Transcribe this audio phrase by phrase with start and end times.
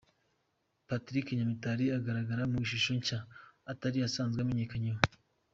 [0.87, 3.19] Patrick Nyamitari agaragara mu ishusho nshya
[3.71, 5.01] atari asanzwe amenyereweho.